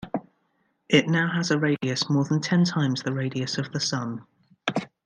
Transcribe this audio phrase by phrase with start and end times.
[0.89, 4.25] It now has a radius more than ten times the radius of the Sun.